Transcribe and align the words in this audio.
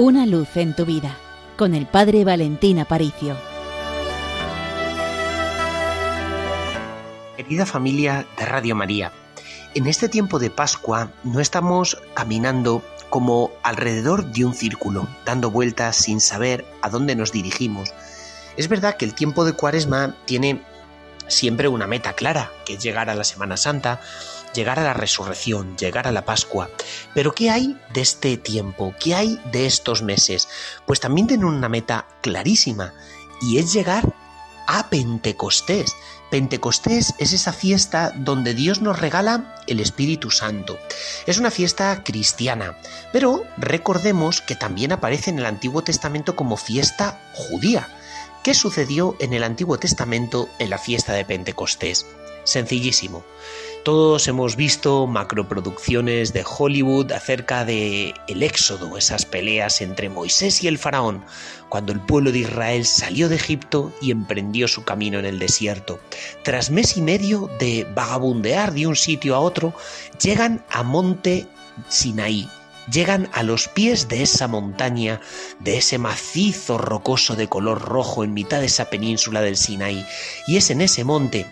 Una 0.00 0.26
luz 0.26 0.56
en 0.56 0.76
tu 0.76 0.86
vida 0.86 1.16
con 1.56 1.74
el 1.74 1.84
Padre 1.84 2.24
Valentín 2.24 2.78
Aparicio. 2.78 3.36
Querida 7.36 7.66
familia 7.66 8.24
de 8.38 8.46
Radio 8.46 8.76
María, 8.76 9.10
en 9.74 9.88
este 9.88 10.08
tiempo 10.08 10.38
de 10.38 10.50
Pascua 10.50 11.10
no 11.24 11.40
estamos 11.40 12.00
caminando 12.14 12.84
como 13.10 13.50
alrededor 13.64 14.26
de 14.26 14.44
un 14.44 14.54
círculo, 14.54 15.08
dando 15.26 15.50
vueltas 15.50 15.96
sin 15.96 16.20
saber 16.20 16.64
a 16.80 16.90
dónde 16.90 17.16
nos 17.16 17.32
dirigimos. 17.32 17.92
Es 18.56 18.68
verdad 18.68 18.96
que 18.96 19.04
el 19.04 19.14
tiempo 19.14 19.44
de 19.44 19.54
Cuaresma 19.54 20.14
tiene 20.26 20.62
siempre 21.28 21.68
una 21.68 21.86
meta 21.86 22.14
clara, 22.14 22.52
que 22.64 22.74
es 22.74 22.82
llegar 22.82 23.10
a 23.10 23.14
la 23.14 23.24
Semana 23.24 23.56
Santa, 23.56 24.00
llegar 24.54 24.78
a 24.78 24.84
la 24.84 24.94
resurrección, 24.94 25.76
llegar 25.76 26.06
a 26.08 26.12
la 26.12 26.24
Pascua. 26.24 26.70
Pero 27.14 27.34
¿qué 27.34 27.50
hay 27.50 27.78
de 27.92 28.00
este 28.00 28.36
tiempo? 28.36 28.94
¿Qué 28.98 29.14
hay 29.14 29.40
de 29.52 29.66
estos 29.66 30.02
meses? 30.02 30.48
Pues 30.86 31.00
también 31.00 31.26
tienen 31.26 31.46
una 31.46 31.68
meta 31.68 32.06
clarísima 32.22 32.94
y 33.40 33.58
es 33.58 33.72
llegar 33.72 34.12
a 34.66 34.90
Pentecostés. 34.90 35.94
Pentecostés 36.30 37.14
es 37.18 37.32
esa 37.32 37.54
fiesta 37.54 38.12
donde 38.14 38.52
Dios 38.52 38.82
nos 38.82 38.98
regala 38.98 39.56
el 39.66 39.80
Espíritu 39.80 40.30
Santo. 40.30 40.78
Es 41.26 41.38
una 41.38 41.50
fiesta 41.50 42.04
cristiana, 42.04 42.76
pero 43.12 43.44
recordemos 43.56 44.42
que 44.42 44.54
también 44.54 44.92
aparece 44.92 45.30
en 45.30 45.38
el 45.38 45.46
Antiguo 45.46 45.82
Testamento 45.82 46.36
como 46.36 46.58
fiesta 46.58 47.18
judía. 47.32 47.88
¿Qué 48.48 48.54
sucedió 48.54 49.14
en 49.20 49.34
el 49.34 49.44
Antiguo 49.44 49.78
Testamento 49.78 50.48
en 50.58 50.70
la 50.70 50.78
fiesta 50.78 51.12
de 51.12 51.26
Pentecostés? 51.26 52.06
Sencillísimo. 52.44 53.22
Todos 53.84 54.26
hemos 54.26 54.56
visto 54.56 55.06
macroproducciones 55.06 56.32
de 56.32 56.46
Hollywood 56.48 57.12
acerca 57.12 57.66
de 57.66 58.14
el 58.26 58.42
éxodo, 58.42 58.96
esas 58.96 59.26
peleas 59.26 59.82
entre 59.82 60.08
Moisés 60.08 60.64
y 60.64 60.68
el 60.68 60.78
faraón, 60.78 61.26
cuando 61.68 61.92
el 61.92 62.00
pueblo 62.00 62.32
de 62.32 62.38
Israel 62.38 62.86
salió 62.86 63.28
de 63.28 63.36
Egipto 63.36 63.92
y 64.00 64.12
emprendió 64.12 64.66
su 64.66 64.82
camino 64.82 65.18
en 65.18 65.26
el 65.26 65.38
desierto. 65.38 66.00
Tras 66.42 66.70
mes 66.70 66.96
y 66.96 67.02
medio 67.02 67.50
de 67.58 67.86
vagabundear 67.94 68.72
de 68.72 68.86
un 68.86 68.96
sitio 68.96 69.34
a 69.34 69.40
otro, 69.40 69.74
llegan 70.22 70.64
a 70.70 70.82
monte 70.82 71.46
Sinaí, 71.90 72.48
llegan 72.92 73.28
a 73.32 73.42
los 73.42 73.68
pies 73.68 74.08
de 74.08 74.22
esa 74.22 74.48
montaña, 74.48 75.20
de 75.60 75.78
ese 75.78 75.98
macizo 75.98 76.78
rocoso 76.78 77.36
de 77.36 77.48
color 77.48 77.82
rojo 77.82 78.24
en 78.24 78.34
mitad 78.34 78.60
de 78.60 78.66
esa 78.66 78.90
península 78.90 79.40
del 79.40 79.56
Sinaí, 79.56 80.04
y 80.46 80.56
es 80.56 80.70
en 80.70 80.80
ese 80.80 81.04
monte 81.04 81.46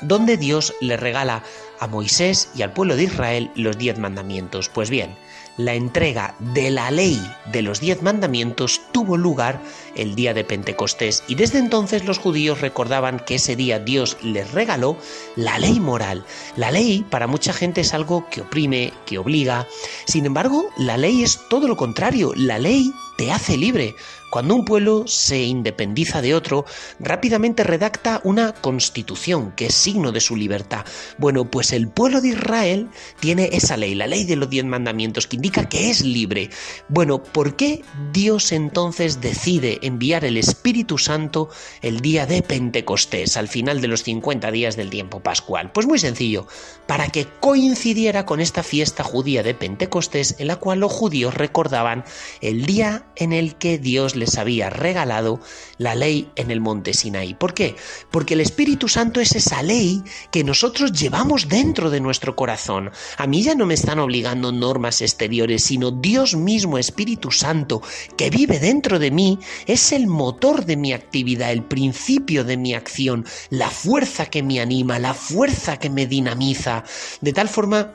donde 0.00 0.36
Dios 0.36 0.74
le 0.80 0.96
regala 0.96 1.42
a 1.80 1.86
Moisés 1.86 2.50
y 2.54 2.62
al 2.62 2.72
pueblo 2.72 2.96
de 2.96 3.04
Israel 3.04 3.50
los 3.54 3.78
diez 3.78 3.98
mandamientos. 3.98 4.68
Pues 4.68 4.90
bien, 4.90 5.16
la 5.58 5.74
entrega 5.74 6.36
de 6.38 6.70
la 6.70 6.90
ley 6.90 7.20
de 7.52 7.62
los 7.62 7.80
diez 7.80 8.00
mandamientos 8.00 8.80
tuvo 8.92 9.16
lugar 9.16 9.60
el 9.96 10.14
día 10.14 10.32
de 10.32 10.44
Pentecostés 10.44 11.24
y 11.26 11.34
desde 11.34 11.58
entonces 11.58 12.04
los 12.04 12.18
judíos 12.18 12.60
recordaban 12.60 13.18
que 13.18 13.34
ese 13.34 13.56
día 13.56 13.80
Dios 13.80 14.16
les 14.22 14.52
regaló 14.52 14.96
la 15.34 15.58
ley 15.58 15.80
moral. 15.80 16.24
La 16.56 16.70
ley 16.70 17.04
para 17.10 17.26
mucha 17.26 17.52
gente 17.52 17.80
es 17.80 17.92
algo 17.92 18.28
que 18.30 18.42
oprime, 18.42 18.92
que 19.04 19.18
obliga. 19.18 19.66
Sin 20.06 20.26
embargo, 20.26 20.70
la 20.76 20.96
ley 20.96 21.24
es 21.24 21.40
todo 21.48 21.66
lo 21.66 21.76
contrario. 21.76 22.32
La 22.36 22.58
ley 22.58 22.92
te 23.16 23.32
hace 23.32 23.56
libre. 23.56 23.96
Cuando 24.30 24.54
un 24.54 24.64
pueblo 24.64 25.04
se 25.06 25.42
independiza 25.42 26.20
de 26.20 26.34
otro, 26.34 26.66
rápidamente 27.00 27.64
redacta 27.64 28.20
una 28.24 28.52
constitución 28.52 29.52
que 29.52 29.66
es 29.66 29.74
signo 29.74 30.12
de 30.12 30.20
su 30.20 30.36
libertad. 30.36 30.84
Bueno, 31.16 31.50
pues 31.50 31.72
el 31.72 31.88
pueblo 31.88 32.20
de 32.20 32.28
Israel 32.28 32.88
tiene 33.20 33.50
esa 33.52 33.76
ley, 33.76 33.94
la 33.94 34.06
ley 34.06 34.24
de 34.24 34.36
los 34.36 34.50
diez 34.50 34.64
mandamientos, 34.64 35.26
que 35.26 35.36
indica 35.36 35.68
que 35.68 35.90
es 35.90 36.02
libre. 36.02 36.50
Bueno, 36.88 37.22
¿por 37.22 37.56
qué 37.56 37.82
Dios 38.12 38.52
entonces 38.52 39.20
decide 39.20 39.78
enviar 39.82 40.24
el 40.24 40.36
Espíritu 40.36 40.98
Santo 40.98 41.48
el 41.80 42.00
día 42.00 42.26
de 42.26 42.42
Pentecostés, 42.42 43.36
al 43.36 43.48
final 43.48 43.80
de 43.80 43.88
los 43.88 44.02
50 44.02 44.50
días 44.50 44.76
del 44.76 44.90
tiempo 44.90 45.20
pascual? 45.20 45.72
Pues 45.72 45.86
muy 45.86 45.98
sencillo, 45.98 46.46
para 46.86 47.08
que 47.08 47.26
coincidiera 47.40 48.26
con 48.26 48.40
esta 48.40 48.62
fiesta 48.62 49.04
judía 49.04 49.42
de 49.42 49.54
Pentecostés 49.54 50.36
en 50.38 50.48
la 50.48 50.56
cual 50.56 50.80
los 50.80 50.92
judíos 50.92 51.34
recordaban 51.34 52.04
el 52.42 52.66
día 52.66 53.06
en 53.16 53.32
el 53.32 53.56
que 53.56 53.78
Dios 53.78 54.16
les 54.18 54.36
había 54.36 54.70
regalado 54.70 55.40
la 55.78 55.94
ley 55.94 56.30
en 56.36 56.50
el 56.50 56.60
monte 56.60 56.92
Sinaí. 56.92 57.34
¿Por 57.34 57.54
qué? 57.54 57.76
Porque 58.10 58.34
el 58.34 58.40
Espíritu 58.40 58.88
Santo 58.88 59.20
es 59.20 59.34
esa 59.34 59.62
ley 59.62 60.02
que 60.30 60.44
nosotros 60.44 60.92
llevamos 60.92 61.48
dentro 61.48 61.90
de 61.90 62.00
nuestro 62.00 62.36
corazón. 62.36 62.90
A 63.16 63.26
mí 63.26 63.42
ya 63.42 63.54
no 63.54 63.66
me 63.66 63.74
están 63.74 63.98
obligando 63.98 64.52
normas 64.52 65.00
exteriores, 65.00 65.64
sino 65.64 65.90
Dios 65.90 66.36
mismo, 66.36 66.78
Espíritu 66.78 67.30
Santo, 67.30 67.82
que 68.16 68.30
vive 68.30 68.58
dentro 68.58 68.98
de 68.98 69.10
mí, 69.10 69.38
es 69.66 69.92
el 69.92 70.06
motor 70.06 70.64
de 70.64 70.76
mi 70.76 70.92
actividad, 70.92 71.52
el 71.52 71.62
principio 71.62 72.44
de 72.44 72.56
mi 72.56 72.74
acción, 72.74 73.24
la 73.50 73.70
fuerza 73.70 74.26
que 74.26 74.42
me 74.42 74.60
anima, 74.60 74.98
la 74.98 75.14
fuerza 75.14 75.78
que 75.78 75.90
me 75.90 76.06
dinamiza, 76.06 76.84
de 77.20 77.32
tal 77.32 77.48
forma 77.48 77.92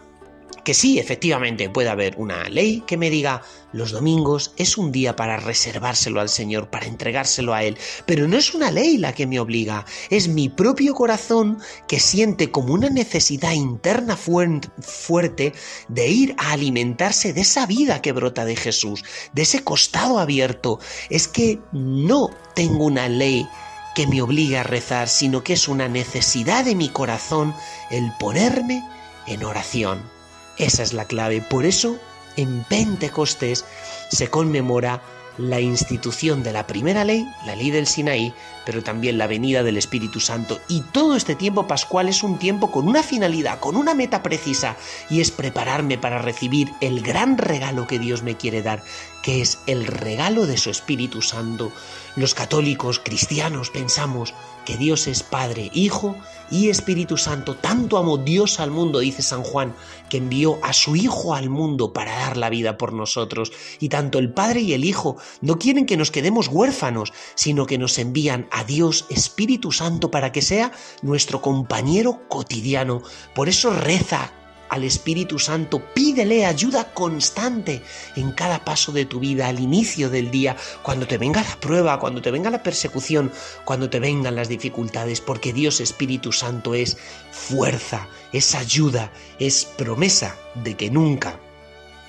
que 0.64 0.74
sí, 0.74 1.00
efectivamente, 1.00 1.70
puede 1.70 1.90
haber 1.90 2.16
una 2.18 2.50
ley 2.50 2.84
que 2.88 2.98
me 2.98 3.10
diga 3.10 3.42
los 3.74 3.92
domingos 3.92 4.54
es 4.58 4.78
un 4.78 4.92
día 4.92 5.16
para 5.16 5.38
reservárselo 5.38 6.22
al 6.22 6.30
Señor, 6.30 6.70
para 6.70 6.86
entregárselo 6.86 7.54
a 7.54 7.64
Él, 7.64 7.78
pero 8.06 8.28
no 8.28 8.38
es 8.38 8.54
una 8.54 8.70
ley 8.72 8.98
la 8.98 9.14
que 9.14 9.26
me 9.26 9.40
obliga, 9.40 9.86
es 10.12 10.28
mi 10.28 10.48
propio 10.48 10.94
corazón 10.94 11.58
que 11.88 12.00
siente 12.00 12.52
como 12.52 12.74
una 12.74 12.90
necesidad 12.90 13.54
interna 13.54 14.16
fuerte 14.16 15.54
de 15.88 16.08
ir 16.08 16.36
a 16.38 16.52
alimentarse 16.52 17.34
de 17.34 17.42
esa 17.42 17.66
vida 17.66 18.02
que 18.02 18.12
brota 18.12 18.46
de 18.46 18.56
Jesús, 18.56 19.04
de 19.34 19.42
ese 19.42 19.64
costado 19.64 20.20
abierto. 20.20 20.80
Es 21.10 21.28
que 21.28 21.60
no 21.72 22.30
tengo 22.54 22.86
una 22.86 23.10
ley 23.10 23.48
que 23.96 24.08
me 24.08 24.22
obliga 24.22 24.62
a 24.62 24.64
rezar, 24.64 25.08
sino 25.10 25.44
que 25.44 25.54
es 25.54 25.68
una 25.68 25.88
necesidad 25.88 26.66
de 26.66 26.76
mi 26.76 26.90
corazón 26.90 27.56
el 27.90 28.12
ponerme 28.20 28.84
en 29.28 29.44
oración. 29.44 30.13
Esa 30.58 30.84
es 30.84 30.94
la 30.94 31.06
clave. 31.06 31.42
Por 31.42 31.66
eso, 31.66 31.98
en 32.36 32.64
Pentecostés 32.64 33.66
se 34.10 34.30
conmemora 34.30 35.02
la 35.38 35.60
institución 35.60 36.44
de 36.44 36.54
la 36.54 36.68
primera 36.68 37.04
ley, 37.04 37.28
la 37.46 37.56
ley 37.56 37.72
del 37.72 37.88
Sinaí, 37.88 38.34
pero 38.66 38.84
también 38.84 39.18
la 39.18 39.28
venida 39.28 39.64
del 39.64 39.78
Espíritu 39.78 40.20
Santo. 40.20 40.60
Y 40.68 40.82
todo 40.82 41.16
este 41.16 41.36
tiempo 41.36 41.68
pascual 41.68 42.08
es 42.08 42.22
un 42.24 42.38
tiempo 42.38 42.72
con 42.72 42.88
una 42.88 43.02
finalidad, 43.02 43.60
con 43.60 43.76
una 43.76 43.96
meta 43.96 44.22
precisa, 44.22 44.76
y 45.10 45.22
es 45.22 45.32
prepararme 45.32 45.98
para 45.98 46.20
recibir 46.20 46.72
el 46.82 47.02
gran 47.02 47.38
regalo 47.38 47.88
que 47.88 48.00
Dios 48.00 48.22
me 48.22 48.38
quiere 48.38 48.62
dar, 48.62 48.84
que 49.24 49.42
es 49.42 49.60
el 49.66 49.88
regalo 49.88 50.46
de 50.46 50.58
su 50.58 50.70
Espíritu 50.70 51.24
Santo. 51.24 51.72
Los 52.16 52.36
católicos 52.36 53.00
cristianos 53.00 53.72
pensamos 53.72 54.36
que 54.66 54.78
Dios 54.78 55.08
es 55.08 55.24
Padre, 55.24 55.72
Hijo 55.74 56.16
y 56.52 56.70
Espíritu 56.70 57.18
Santo. 57.18 57.56
Tanto 57.56 57.98
amó 57.98 58.18
Dios 58.18 58.60
al 58.60 58.70
mundo, 58.70 59.00
dice 59.00 59.24
San 59.24 59.42
Juan, 59.44 59.74
que 60.10 60.18
envió 60.18 60.60
a 60.62 60.74
su 60.74 60.96
Hijo 60.96 61.34
al 61.34 61.50
mundo 61.50 61.94
para 61.94 62.12
dar 62.12 62.38
la 62.38 62.50
vida 62.50 62.78
por 62.78 62.94
nosotros. 62.94 63.52
Y 63.80 63.90
tanto 63.90 64.20
el 64.20 64.32
Padre 64.32 64.60
y 64.60 64.74
el 64.74 64.86
Hijo 64.86 65.18
no 65.42 65.58
quieren 65.58 65.86
que 65.86 65.98
nos 65.98 66.12
quedemos 66.12 66.50
huérfanos, 66.50 67.14
sino 67.34 67.66
que 67.66 67.78
nos 67.78 67.98
envían 67.98 68.48
a 68.52 68.66
Dios 68.66 69.06
Espíritu 69.10 69.72
Santo 69.72 70.12
para 70.12 70.32
que 70.32 70.42
sea 70.42 70.74
nuestro 71.02 71.42
compañero 71.42 72.28
cotidiano. 72.28 73.02
Por 73.34 73.48
eso 73.48 73.72
reza 73.72 74.32
al 74.74 74.84
Espíritu 74.84 75.38
Santo, 75.38 75.84
pídele 75.94 76.48
ayuda 76.48 76.94
constante 76.94 77.84
en 78.16 78.32
cada 78.32 78.66
paso 78.66 78.92
de 78.92 79.06
tu 79.06 79.20
vida, 79.20 79.48
al 79.48 79.60
inicio 79.60 80.10
del 80.10 80.32
día, 80.32 80.58
cuando 80.82 81.06
te 81.06 81.20
venga 81.20 81.44
la 81.44 81.60
prueba, 81.60 82.00
cuando 82.00 82.24
te 82.24 82.32
venga 82.32 82.50
la 82.50 82.64
persecución, 82.64 83.32
cuando 83.66 83.92
te 83.92 84.00
vengan 84.00 84.36
las 84.36 84.50
dificultades, 84.50 85.22
porque 85.22 85.54
Dios 85.54 85.80
Espíritu 85.80 86.32
Santo 86.32 86.74
es 86.74 86.98
fuerza, 87.32 88.08
es 88.32 88.56
ayuda, 88.56 89.12
es 89.38 89.66
promesa 89.66 90.36
de 90.56 90.76
que 90.76 90.90
nunca 90.90 91.40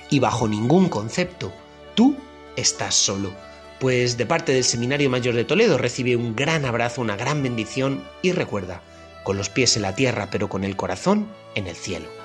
y 0.09 0.19
bajo 0.19 0.47
ningún 0.47 0.89
concepto 0.89 1.53
tú 1.93 2.15
estás 2.55 2.95
solo. 2.95 3.31
Pues 3.79 4.17
de 4.17 4.25
parte 4.25 4.53
del 4.53 4.63
Seminario 4.63 5.09
Mayor 5.09 5.35
de 5.35 5.45
Toledo 5.45 5.77
recibe 5.77 6.15
un 6.15 6.35
gran 6.35 6.65
abrazo, 6.65 7.01
una 7.01 7.15
gran 7.15 7.43
bendición 7.43 8.03
y 8.23 8.31
recuerda, 8.31 8.81
con 9.23 9.37
los 9.37 9.49
pies 9.49 9.75
en 9.75 9.83
la 9.83 9.93
tierra 9.93 10.29
pero 10.31 10.49
con 10.49 10.63
el 10.63 10.75
corazón 10.75 11.27
en 11.53 11.67
el 11.67 11.75
cielo. 11.75 12.24